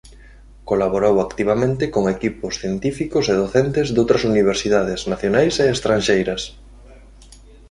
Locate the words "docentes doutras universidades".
3.43-4.99